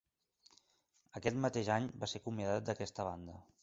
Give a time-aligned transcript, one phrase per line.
[1.21, 3.43] Aquest mateix any va ser acomiadat d'aquesta banda.